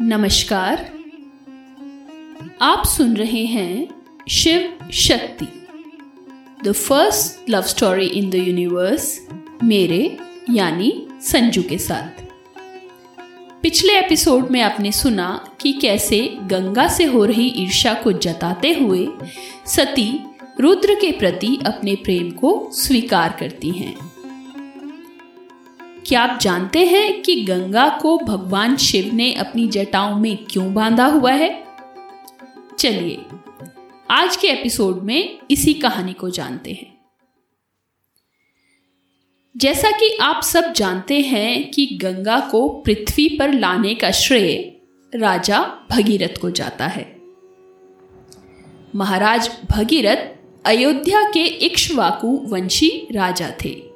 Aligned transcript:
नमस्कार। 0.00 0.90
आप 2.62 2.86
सुन 2.86 3.16
रहे 3.16 3.44
हैं 3.44 3.88
Shiv 4.28 4.90
Shakti. 4.92 5.46
The 6.64 6.72
first 6.72 7.50
love 7.50 7.62
story 7.62 8.06
in 8.06 8.30
the 8.30 8.34
universe 8.34 9.28
मेरे 9.64 10.18
यानी 10.50 11.08
संजू 11.20 11.62
के 11.62 11.78
साथ। 11.78 12.22
पिछले 13.62 13.98
एपिसोड 13.98 14.50
में 14.50 14.60
आपने 14.60 14.92
सुना 14.92 15.50
कि 15.60 15.72
कैसे 15.72 16.36
गंगा 16.42 16.88
से 16.88 17.04
हो 17.04 17.24
रही 17.24 17.48
ईर्षा 17.56 17.94
को 17.94 18.12
जताते 18.12 18.72
हुए 18.74 19.08
सती 19.66 20.20
रुद्र 20.60 20.94
के 20.94 21.12
प्रति 21.12 21.58
अपने 21.66 21.94
प्रेम 21.94 22.30
को 22.30 22.70
स्वीकार 22.72 23.36
करती 23.40 23.70
हैं। 23.70 24.15
क्या 26.08 26.22
आप 26.22 26.38
जानते 26.38 26.86
हैं 26.86 27.22
कि 27.22 27.44
गंगा 27.44 27.98
को 28.02 28.18
भगवान 28.18 28.76
शिव 28.76 29.14
ने 29.14 29.34
अपनी 29.34 29.68
जटाओं 29.68 30.18
में 30.18 30.44
क्यों 30.50 30.74
बांधा 30.74 31.06
हुआ 31.06 31.32
है? 31.32 31.64
चलिए, 32.78 33.22
आज 34.10 34.36
के 34.36 34.48
एपिसोड 34.48 35.02
में 35.02 35.38
इसी 35.50 35.74
कहानी 35.74 36.12
को 36.12 36.30
जानते 36.30 36.72
हैं। 36.72 36.98
जैसा 39.56 39.90
कि 39.90 40.18
आप 40.20 40.42
सब 40.42 40.72
जानते 40.72 41.20
हैं 41.20 41.70
कि 41.70 41.86
गंगा 41.86 42.40
को 42.40 42.68
पृथ्वी 42.68 43.36
पर 43.38 43.52
लाने 43.52 43.94
का 43.94 44.10
श्रेय 44.10 44.80
राजा 45.18 45.60
भगीरथ 45.90 46.40
को 46.40 46.50
जाता 46.50 46.86
है। 46.86 47.16
महाराज 48.94 49.50
भगीरथ 49.70 50.38
अयोध्या 50.66 51.30
के 51.30 51.44
इक्ष्वाकु 51.44 52.40
वंशी 52.44 53.08
राजा 53.12 53.50
थे। 53.64 53.95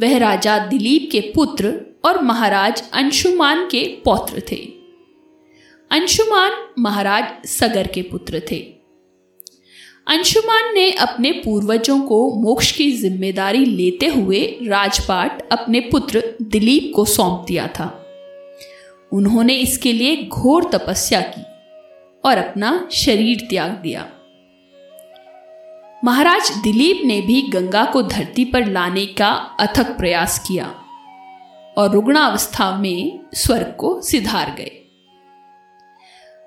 वह 0.00 0.18
राजा 0.18 0.58
दिलीप 0.58 1.08
के 1.12 1.20
पुत्र 1.20 1.74
और 2.04 2.22
महाराज 2.22 2.82
अंशुमान 2.92 3.66
के 3.66 3.82
पौत्र 4.04 4.42
थे। 4.52 4.56
अंशुमान 5.90 6.52
महाराज 6.78 7.46
सगर 7.46 7.86
के 7.86 8.02
पुत्र 8.02 8.42
थे। 8.50 8.58
अंशुमान 10.06 10.72
ने 10.74 10.90
अपने 10.90 11.32
पूर्वजों 11.32 12.00
को 12.00 12.18
मोक्ष 12.34 12.70
की 12.72 12.90
ज़िम्मेदारी 12.92 13.64
लेते 13.64 14.06
हुए 14.06 14.40
राजपाट 14.62 15.42
अपने 15.52 15.80
पुत्र 15.80 16.22
दिलीप 16.42 16.92
को 16.96 17.04
सौंप 17.04 17.44
दिया 17.48 17.66
था। 17.66 17.88
उन्होंने 19.12 19.54
इसके 19.54 19.92
लिए 19.92 20.16
घोर 20.16 20.70
तपस्या 20.72 21.20
की 21.20 21.42
और 22.24 22.38
अपना 22.38 22.88
शरीर 22.92 23.46
त्याग 23.50 23.70
दिया। 23.70 24.08
महाराज 26.04 26.52
दिलीप 26.62 27.00
ने 27.04 27.20
भी 27.20 27.42
गंगा 27.42 27.84
को 27.84 28.02
धरती 28.02 28.44
पर 28.44 28.66
लाने 28.66 29.06
का 29.06 29.30
अथक 29.60 29.96
प्रयास 29.96 30.38
किया 30.48 30.74
और 31.78 31.90
रुग्णावस्था 31.90 32.76
में 32.76 33.20
स्वर्ग 33.34 33.76
को 33.78 34.00
सिधार 34.00 34.54
गए। 34.58 34.70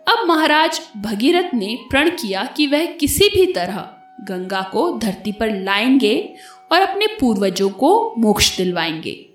अब 0.07 0.27
महाराज 0.27 0.81
भगीरथ 0.97 1.53
ने 1.53 1.77
प्रण 1.89 2.09
किया 2.09 2.45
कि 2.45 2.67
वह 2.67 2.85
किसी 2.85 3.29
भी 3.29 3.53
तरह 3.53 3.89
गंगा 4.21 4.61
को 4.61 4.97
धरती 4.97 5.31
पर 5.31 5.49
लाएँगे 5.49 6.35
और 6.71 6.81
अपने 6.81 7.07
पूर्वजों 7.07 7.69
को 7.69 8.15
मोक्ष 8.17 8.57
दिलवाएँगे। 8.57 9.29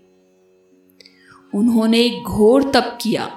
उन्होंने 1.55 2.23
घोर 2.27 2.63
तप 2.63 2.99
किया 3.01 3.33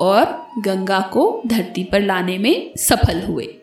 और 0.00 0.46
गंगा 0.58 1.00
को 1.00 1.42
धरती 1.46 1.84
पर 1.84 2.00
लाने 2.00 2.38
में 2.38 2.70
सफल 2.76 3.22
हुए। 3.22 3.57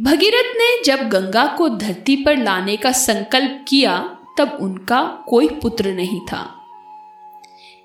भगीरथ 0.00 0.56
ने 0.56 0.82
जब 0.84 1.08
गंगा 1.08 1.46
को 1.46 1.68
धरती 1.68 2.16
पर 2.16 2.36
लाने 2.36 2.76
का 2.76 2.92
संकल्प 2.92 3.64
किया, 3.68 4.18
तब 4.38 4.58
उनका 4.60 5.02
कोई 5.28 5.48
पुत्र 5.48 5.92
नहीं 5.92 6.20
था। 6.20 6.56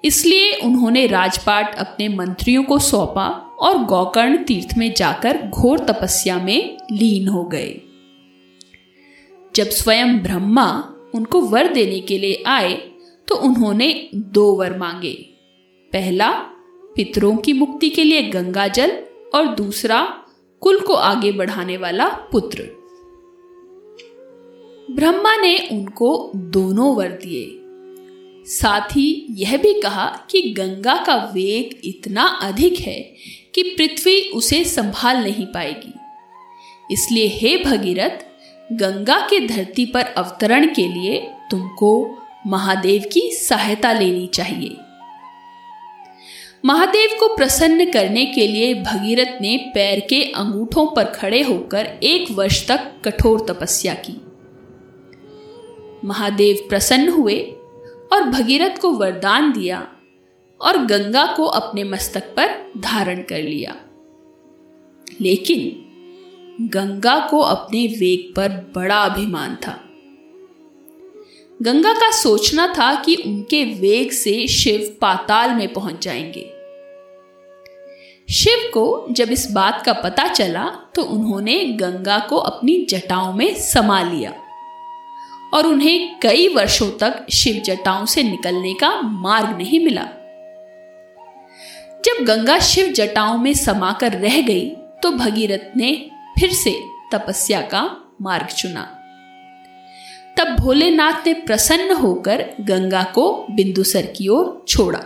इसलिए 0.06 0.52
उन्होंने 0.54 1.08
राजपाट 1.08 1.76
अपने 1.76 2.08
मंत्रियों 2.08 2.64
को 2.64 2.80
सौंपा 2.80 3.28
और 3.60 3.78
गौकर्ण 3.78 4.38
तीर्थ 4.38 4.78
में 4.78 4.94
जाकर 4.94 5.42
घोर 5.48 5.80
तपस्या 5.80 6.38
में 6.38 6.78
लीन 6.92 7.28
हो 7.28 7.44
गए। 7.44 7.82
जब 9.56 9.70
स्वयं 9.70 10.18
ब्रह्मा 10.20 10.68
उनको 11.16 11.42
वर 11.42 11.68
देने 11.68 12.00
के 12.00 12.18
लिए 12.18 12.44
आए 12.48 12.74
तो 13.28 13.36
उन्होंने 13.36 14.10
दो 14.16 14.52
वर 14.56 14.78
मांगे। 14.78 15.14
पहला, 15.94 16.32
पितरों 16.96 17.36
की 17.38 17.54
मुक्ति 17.54 17.90
के 17.90 18.04
लिए 18.04 18.22
गंगा 18.22 18.68
जल 18.68 18.98
और 19.36 19.48
दूसरा 19.48 20.22
कुल 20.60 20.80
को 20.80 20.94
आगे 20.94 21.32
बढ़ाने 21.32 21.78
वाला 21.78 22.08
पुत्र। 22.10 22.64
ब्रह्मा 24.92 25.36
ने 25.36 25.70
उनको 25.72 26.32
दोनों 26.36 26.96
वर 26.96 27.08
दिए। 27.08 27.62
साथ 28.46 28.82
ही 28.82 29.26
यह 29.30 29.58
भी 29.58 29.82
कहा 29.82 30.28
कि 30.32 30.42
गंगा 30.42 31.04
का 31.04 31.16
वेग 31.16 31.82
इतना 31.84 32.24
अधिक 32.24 32.80
है 32.80 33.16
कि 33.56 33.64
पृथ्वी 33.64 34.22
उसे 34.22 34.64
संभाल 34.64 35.18
नहीं 35.18 35.46
पाएगी। 35.46 35.94
इसलिए 36.92 37.28
हे 37.28 37.64
भगीरथ, 37.64 38.26
गंगा 38.72 39.20
के 39.20 39.48
धरती 39.48 39.86
पर 39.86 40.02
अवतरण 40.02 40.74
के 40.74 40.88
लिए 40.88 41.32
तुमको 41.52 42.18
महादेव 42.48 43.04
की 43.14 43.32
सहायता 43.32 43.94
लेनी 43.94 44.28
चाहिए। 44.28 44.78
महादेव 46.66 47.10
को 47.20 47.36
प्रसन्न 47.36 47.92
करने 47.92 48.26
के 48.26 48.48
लिए 48.48 48.74
भगीरथ 48.74 49.42
ने 49.42 49.72
पैर 49.74 50.00
के 50.00 50.24
अंगूठों 50.24 50.96
पर 50.96 51.04
खड़े 51.04 51.42
होकर 51.42 51.86
एक 52.04 52.32
वर्ष 52.32 52.68
तक 52.68 52.94
कठोर 53.06 53.46
तपस्या 53.50 53.94
की। 53.94 54.22
महादेव 56.08 56.58
प्रसन्न 56.70 57.10
हुए 57.10 57.40
और 58.14 58.24
भगीरथ 58.24 58.78
को 58.78 58.92
वरदान 58.92 59.54
दिया 59.54 59.88
और 60.62 60.78
गंगा 60.78 61.34
को 61.38 61.46
अपने 61.46 61.84
मस्तक 61.84 62.24
पर 62.24 62.72
धारण 62.78 63.22
कर 63.22 63.44
लिया। 63.44 63.76
लेकिन 65.22 65.86
गंगा 66.68 67.28
को 67.32 67.40
अपने 67.40 67.88
वेग 67.88 68.36
पर 68.36 68.72
बड़ा 68.76 68.98
अभिमान 68.98 69.56
था। 69.56 69.82
गंगा 71.62 71.94
का 71.94 72.12
सोचना 72.12 72.68
था 72.68 73.04
कि 73.04 73.16
उनके 73.16 73.64
वेग 73.64 74.12
से 74.12 74.48
शिव 74.48 74.98
पाताल 75.02 75.52
में 75.52 75.74
पहुँच 75.74 76.04
जाएँगे। 76.06 76.55
शिव 78.30 78.70
को 78.74 79.08
जब 79.12 79.30
इस 79.30 79.52
बात 79.52 79.82
का 79.86 79.94
पता 79.94 80.28
चला 80.28 80.64
तो 80.96 81.04
उन्होंने 81.04 81.64
गंगा 81.66 82.18
को 82.20 82.38
अपनी 82.38 82.86
जटाओं 82.90 83.34
में 83.34 83.54
समा 83.56 84.02
लिया। 84.02 84.34
और 85.54 85.68
उन्हें 85.68 86.20
कई 86.20 86.48
वर्षों 86.48 86.90
तक 86.92 87.26
शिव 87.32 87.62
जटाओं 87.62 88.06
से 88.06 88.24
निकलने 88.24 88.74
का 88.74 88.90
मार्ग 89.02 89.58
नहीं 89.58 89.84
मिला। 89.86 90.08
जब 92.06 92.24
गंगा 92.26 92.60
शिव 92.60 92.92
जटाओं 92.92 93.38
में 93.38 93.54
समाकर 93.54 94.12
रह 94.12 94.42
गई 94.42 94.70
तो 95.04 95.12
भगीरथ 95.12 95.78
ने 95.78 95.94
फिर 96.40 96.54
से 96.54 96.76
तपस्या 97.14 97.62
का 97.62 97.90
मार्ग 98.22 98.48
चुना। 98.48 98.92
तब 100.38 100.56
भोलेनाथ 100.60 101.28
ने 101.28 101.34
प्रसन्न 101.34 101.92
होकर 101.92 102.46
गंगा 102.62 103.04
को 103.04 103.46
बिंदुसर 103.52 104.06
की 104.06 104.28
ओर 104.28 104.66
छोड़ा। 104.68 105.04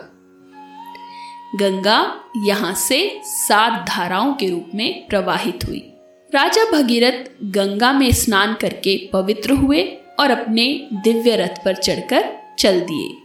गंगा 1.55 2.19
यहाँ 2.37 2.73
से 2.73 3.21
सात 3.23 3.89
धाराओं 3.89 4.33
के 4.33 4.49
रूप 4.49 4.67
में 4.75 5.07
प्रवाहित 5.07 5.59
हुई। 5.67 5.93
राजा 6.33 6.71
भगीरथ 6.71 7.43
गंगा 7.43 7.93
में 7.93 8.11
स्नान 8.11 8.53
करके 8.53 9.09
पवित्र 9.13 9.51
हुए 9.51 9.83
और 10.19 10.31
अपने 10.31 10.87
दिव्य 10.93 11.35
रथ 11.35 11.65
पर 11.65 11.75
चढ़कर 11.75 12.37
चल 12.59 12.79
दिए। 12.79 13.17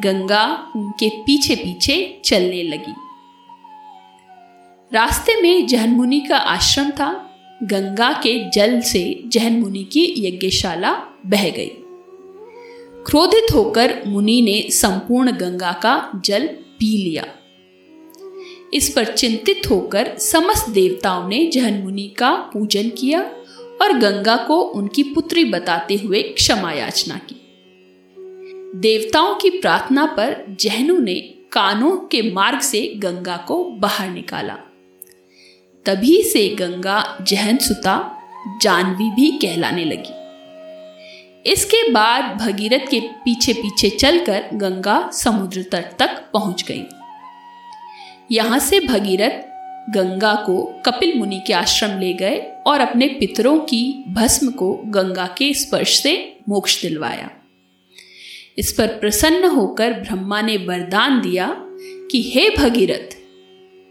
गंगा 0.00 0.72
उनके 0.76 1.08
पीछे 1.08 1.56
पीछे 1.56 2.20
चलने 2.24 2.62
लगी। 2.62 2.94
रास्ते 4.92 5.42
में 5.42 5.66
जहन 5.66 5.90
मुनि 5.90 6.20
का 6.20 6.36
आश्रम 6.36 6.90
था। 6.90 7.30
गंगा 7.62 8.12
के 8.12 8.50
जल 8.50 8.80
से 8.80 9.22
जहन 9.26 9.60
मुनि 9.60 9.84
की 9.84 10.14
यज्ञशाला 10.18 10.92
बह 11.26 11.50
गई। 11.50 11.70
क्रोधित 13.06 13.54
होकर 13.54 14.02
मुनि 14.06 14.42
ने 14.42 14.70
संपूर्ण 14.70 15.32
गंगा 15.32 15.72
का 15.72 16.10
जल 16.24 16.50
पी 16.84 17.04
लिया। 17.04 17.26
इस 18.74 18.92
पर 18.96 19.04
चिंतित 19.04 19.70
होकर 19.70 20.18
समस्त 20.18 20.70
देवताओं 20.70 21.28
ने 21.28 21.46
जहन 21.46 21.74
मुनि 21.74 22.14
का 22.18 22.30
पूजन 22.36 22.88
किया 22.88 23.20
और 23.82 23.98
गंगा 23.98 24.36
को 24.36 24.60
उनकी 24.60 25.02
पुत्री 25.02 25.44
बताते 25.44 25.94
हुए 25.94 26.22
क्षमा 26.22 26.72
याचना 26.72 27.14
की। 27.14 27.40
देवताओं 28.80 29.34
की 29.34 29.50
प्रार्थना 29.50 30.06
पर 30.06 30.56
जहनु 30.60 30.98
ने 30.98 31.14
कानों 31.52 31.96
के 31.96 32.32
मार्ग 32.32 32.60
से 32.60 32.92
गंगा 32.96 33.36
को 33.36 33.64
बाहर 33.64 34.10
निकाला। 34.10 34.54
तभी 35.86 36.22
से 36.22 36.48
गंगा 36.48 37.18
जहन 37.22 37.56
सुता, 37.56 38.22
जानवी 38.62 39.10
भी 39.10 39.30
कहलाने 39.30 39.84
लगी। 39.84 40.23
इसके 41.46 41.90
बाद 41.90 42.38
भगीरथ 42.38 42.90
के 42.90 43.00
पीछे 43.00 43.52
पीछे 43.52 43.90
चलकर 43.90 44.44
गंगा 44.54 45.10
समुद्र 45.10 45.62
तट 45.62 45.96
तक 45.98 46.30
पहुँच 46.32 46.64
गई। 46.68 46.84
यहाँ 48.32 48.58
से 48.58 48.80
भगीरथ 48.80 49.54
गंगा 49.90 50.34
को 50.34 50.82
कपिल 50.86 51.18
मुनि 51.18 51.42
के 51.46 51.52
आश्रम 51.52 51.98
ले 51.98 52.12
गए 52.12 52.52
और 52.66 52.80
अपने 52.80 53.06
पितरों 53.06 53.58
की 53.58 54.04
भस्म 54.08 54.50
को 54.50 54.80
गंगा 54.84 55.34
के 55.38 55.54
स्पर्श 55.54 56.02
से 56.02 56.36
मोक्ष 56.48 56.82
दिलवाया। 56.82 57.30
इस 58.58 58.72
पर 58.72 58.86
प्रसन्न 58.86 59.44
होकर 59.44 59.92
ब्रह्मा 59.92 60.42
ने 60.42 60.56
वरदान 60.56 61.20
दिया 61.20 61.56
कि 62.10 62.32
हे 62.34 62.50
भगीरथ, 62.50 63.16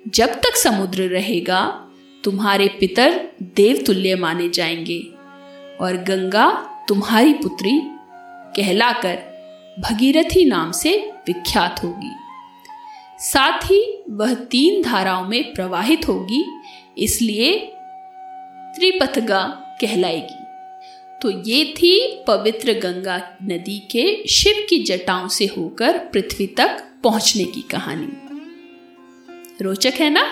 जब 0.08 0.28
तक 0.28 0.56
समुद्र 0.56 1.04
रहेगा, 1.04 1.90
तुम्हारे 2.24 2.68
पितर 2.68 3.30
देवतुल्य 3.42 4.16
माने 4.16 4.50
जाएँगे 4.50 5.00
और 5.82 5.98
गंगा 5.98 6.73
तुम्हारी 6.88 7.34
पुत्री 7.34 7.82
कहलाकर 8.56 9.16
भगीरथी 9.80 10.46
नाम 10.46 10.72
से 10.72 11.12
विख्यात 11.28 11.84
होगी। 11.84 12.12
साथ 13.20 13.66
ही 13.66 14.04
वह 14.10 14.34
तीन 14.34 14.82
धाराओं 14.82 15.28
में 15.28 15.54
प्रवाहित 15.54 16.08
होगी, 16.08 16.46
इसलिए 16.98 17.60
त्रिपथगा 18.76 19.44
कहलाएगी। 19.82 20.44
तो 21.22 21.30
ये 21.50 21.66
थी 21.66 22.24
पवित्र 22.28 22.74
गंगा 22.74 23.38
नदी 23.44 23.80
के 23.92 24.28
शिव 24.28 24.66
की 24.70 24.80
जटाओं 24.84 25.28
से 25.28 25.46
होकर 25.46 25.98
पृथ्वी 25.98 26.48
तक 26.48 26.84
पहुँचने 27.04 27.44
की 27.44 27.62
कहानी। 27.62 28.10
रोचक 29.64 29.94
है 30.00 30.10
ना? 30.10 30.24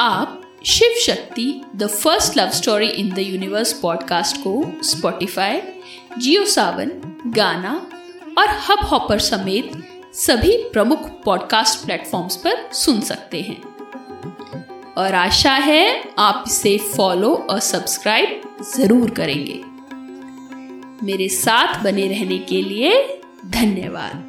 आप 0.00 0.37
Shiv 0.64 0.94
Shakti 1.00 1.62
the 1.76 1.86
first 1.86 2.36
love 2.36 2.50
story 2.50 2.88
in 2.88 3.10
the 3.10 3.18
universe 3.18 3.72
podcast 3.72 4.36
को 4.36 4.82
स्पॉटिफाई 4.82 5.60
जियो 6.18 6.44
सावन 6.44 6.90
गाना 7.26 7.86
और 8.38 8.48
हब 8.48 8.84
हॉपर 8.84 9.18
समेत 9.18 9.70
सभी 10.14 10.56
प्रमुख 10.56 10.98
पॉडकास्ट 11.24 11.84
प्लेटफॉर्म्स 11.84 12.36
पर 12.36 12.68
सुन 12.72 13.00
सकते 13.00 13.40
हैं। 13.40 13.62
और 14.94 15.14
आशा 15.14 15.52
है 15.52 16.12
आप 16.18 16.44
इसे 16.46 16.78
फॉलो 16.78 17.34
और 17.50 17.60
सब्सक्राइब 17.60 18.56
ज़रूर 18.76 19.10
करेंगे। 19.10 19.60
मेरे 21.06 21.28
साथ 21.28 21.82
बने 21.82 22.06
रहने 22.06 22.38
के 22.38 22.62
लिए 22.62 23.18
धन्यवाद। 23.46 24.27